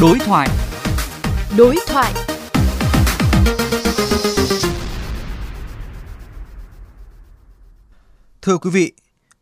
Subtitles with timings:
[0.00, 0.48] Đối thoại.
[1.56, 2.12] Đối thoại.
[8.42, 8.92] Thưa quý vị,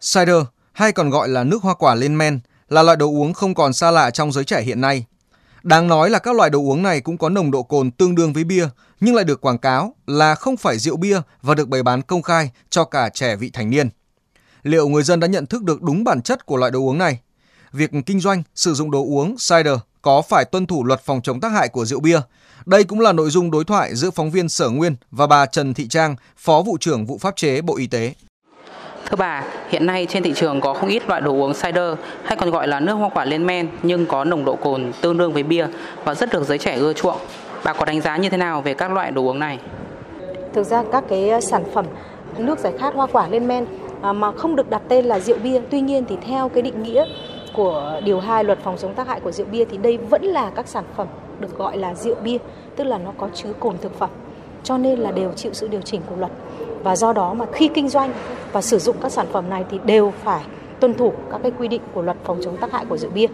[0.00, 0.36] cider
[0.72, 3.72] hay còn gọi là nước hoa quả lên men là loại đồ uống không còn
[3.72, 5.04] xa lạ trong giới trẻ hiện nay.
[5.62, 8.32] Đáng nói là các loại đồ uống này cũng có nồng độ cồn tương đương
[8.32, 8.68] với bia,
[9.00, 12.22] nhưng lại được quảng cáo là không phải rượu bia và được bày bán công
[12.22, 13.88] khai cho cả trẻ vị thành niên.
[14.62, 17.20] Liệu người dân đã nhận thức được đúng bản chất của loại đồ uống này?
[17.72, 21.40] Việc kinh doanh, sử dụng đồ uống cider có phải tuân thủ luật phòng chống
[21.40, 22.20] tác hại của rượu bia?
[22.66, 25.74] Đây cũng là nội dung đối thoại giữa phóng viên Sở Nguyên và bà Trần
[25.74, 28.12] Thị Trang, Phó vụ trưởng vụ pháp chế Bộ Y tế.
[29.10, 31.94] Thưa bà, hiện nay trên thị trường có không ít loại đồ uống cider
[32.24, 35.18] hay còn gọi là nước hoa quả lên men nhưng có nồng độ cồn tương
[35.18, 35.66] đương với bia
[36.04, 37.18] và rất được giới trẻ ưa chuộng.
[37.64, 39.58] Bà có đánh giá như thế nào về các loại đồ uống này?
[40.54, 41.86] Thực ra các cái ờ, sản phẩm
[42.38, 43.66] nước giải khát hoa quả lên men
[44.02, 46.82] à, mà không được đặt tên là rượu bia, tuy nhiên thì theo cái định
[46.82, 47.04] nghĩa
[47.52, 50.50] của điều 2 luật phòng chống tác hại của rượu bia thì đây vẫn là
[50.50, 51.06] các sản phẩm
[51.40, 52.38] được gọi là rượu bia,
[52.76, 54.10] tức là nó có chứa cồn thực phẩm.
[54.64, 56.32] Cho nên là đều chịu sự điều chỉnh của luật.
[56.82, 58.12] Và do đó mà khi kinh doanh
[58.52, 60.44] và sử dụng các sản phẩm này thì đều phải
[60.80, 63.26] tuân thủ các cái quy định của luật phòng chống tác hại của rượu bia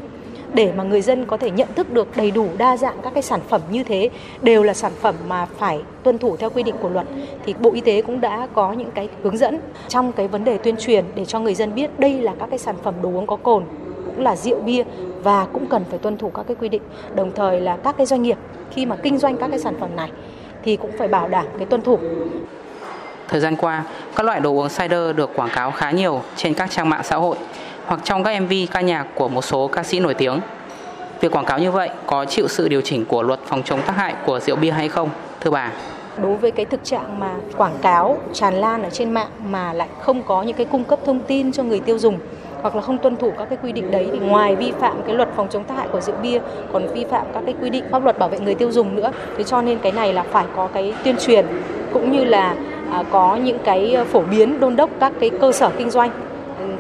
[0.54, 3.22] để mà người dân có thể nhận thức được đầy đủ đa dạng các cái
[3.22, 4.10] sản phẩm như thế
[4.42, 7.06] đều là sản phẩm mà phải tuân thủ theo quy định của luật
[7.44, 10.58] thì Bộ Y tế cũng đã có những cái hướng dẫn trong cái vấn đề
[10.58, 13.26] tuyên truyền để cho người dân biết đây là các cái sản phẩm đồ uống
[13.26, 13.64] có cồn
[14.14, 14.82] cũng là rượu bia
[15.22, 16.82] và cũng cần phải tuân thủ các cái quy định
[17.14, 18.38] đồng thời là các cái doanh nghiệp
[18.70, 20.10] khi mà kinh doanh các cái sản phẩm này
[20.62, 21.98] thì cũng phải bảo đảm cái tuân thủ
[23.28, 23.84] Thời gian qua,
[24.16, 27.16] các loại đồ uống cider được quảng cáo khá nhiều trên các trang mạng xã
[27.16, 27.36] hội
[27.86, 30.40] hoặc trong các MV ca nhạc của một số ca sĩ nổi tiếng.
[31.20, 33.96] Việc quảng cáo như vậy có chịu sự điều chỉnh của luật phòng chống tác
[33.96, 35.72] hại của rượu bia hay không, thưa bà?
[36.22, 39.88] đối với cái thực trạng mà quảng cáo tràn lan ở trên mạng mà lại
[40.00, 42.18] không có những cái cung cấp thông tin cho người tiêu dùng
[42.64, 45.14] hoặc là không tuân thủ các cái quy định đấy thì ngoài vi phạm cái
[45.14, 46.40] luật phòng chống tác hại của rượu bia,
[46.72, 49.12] còn vi phạm các cái quy định pháp luật bảo vệ người tiêu dùng nữa
[49.36, 51.46] thế cho nên cái này là phải có cái tuyên truyền
[51.92, 52.56] cũng như là
[52.90, 56.10] à, có những cái phổ biến, đôn đốc các cái cơ sở kinh doanh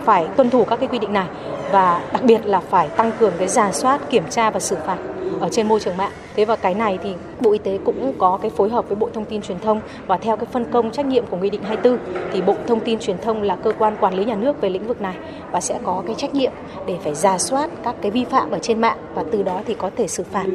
[0.04, 1.26] phải tuân thủ các cái quy định này
[1.74, 4.96] và đặc biệt là phải tăng cường cái giả soát, kiểm tra và xử phạt
[5.40, 6.12] ở trên môi trường mạng.
[6.36, 9.08] Thế và cái này thì Bộ Y tế cũng có cái phối hợp với Bộ
[9.14, 11.98] Thông tin Truyền thông và theo cái phân công trách nhiệm của Nghị định 24
[12.32, 14.86] thì Bộ Thông tin Truyền thông là cơ quan quản lý nhà nước về lĩnh
[14.86, 15.14] vực này
[15.50, 16.52] và sẽ có cái trách nhiệm
[16.86, 19.74] để phải ra soát các cái vi phạm ở trên mạng và từ đó thì
[19.74, 20.46] có thể xử phạt.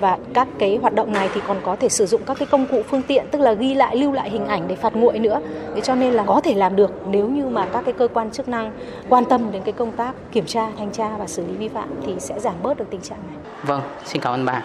[0.00, 2.66] Và các cái hoạt động này thì còn có thể sử dụng các cái công
[2.66, 5.40] cụ phương tiện, tức là ghi lại, lưu lại hình ảnh để phạt nguội nữa.
[5.74, 8.30] Thế cho nên là có thể làm được nếu như mà các cái cơ quan
[8.30, 8.72] chức năng
[9.08, 11.68] quan tâm đến cái công tác kiểm tra tra, thanh tra và xử lý vi
[11.68, 13.36] phạm thì sẽ giảm bớt được tình trạng này.
[13.62, 14.62] Vâng, xin cảm ơn bà.